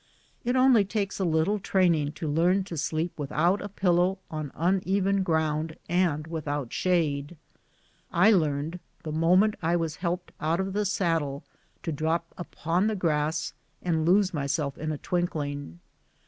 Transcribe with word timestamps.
It 0.43 0.55
only 0.55 0.83
takes 0.83 1.19
a 1.19 1.23
little 1.23 1.59
training 1.59 2.13
to 2.13 2.27
learn 2.27 2.63
to 2.63 2.75
sleep 2.75 3.11
without 3.19 3.61
a 3.61 3.69
pillow 3.69 4.17
on 4.31 4.51
uneven 4.55 5.21
ground 5.21 5.77
and 5.87 6.25
without 6.25 6.73
shade. 6.73 7.37
I 8.11 8.31
learned, 8.31 8.79
tlie 9.03 9.13
moment 9.13 9.57
I 9.61 9.75
was 9.75 9.97
helped 9.97 10.31
out 10.39 10.59
of 10.59 10.73
the 10.73 10.85
saddle, 10.85 11.43
to 11.83 11.91
drop 11.91 12.33
upon 12.35 12.87
the 12.87 12.95
grass 12.95 13.53
and 13.83 14.03
lose 14.03 14.33
myself 14.33 14.75
in 14.75 14.91
a 14.91 14.97
twinkling. 14.97 15.79